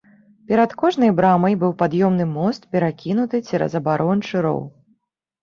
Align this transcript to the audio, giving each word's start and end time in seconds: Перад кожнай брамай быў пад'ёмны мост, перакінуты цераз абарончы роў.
Перад 0.51 0.71
кожнай 0.81 1.11
брамай 1.19 1.53
быў 1.63 1.75
пад'ёмны 1.81 2.25
мост, 2.39 2.65
перакінуты 2.73 3.43
цераз 3.47 3.79
абарончы 3.83 4.35
роў. 4.49 4.61